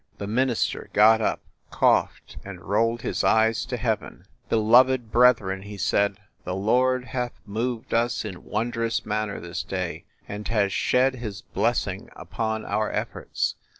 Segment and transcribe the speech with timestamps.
[0.17, 4.25] The minister got up, coughed, and rolled his eyes to heaven.
[4.49, 9.05] THE LIARS CLUB 65 "Beloved brethren," he said, "the Lord hath moved us in wondrous
[9.05, 13.53] manner this day, and has shed His blessing upon our efforts.